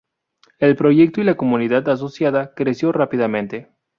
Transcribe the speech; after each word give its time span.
El 0.57 0.75
proyecto 0.75 1.21
y 1.21 1.25
la 1.25 1.37
comunidad 1.37 1.87
asociada 1.89 2.55
creció 2.55 2.91
rápidamente. 2.91 3.69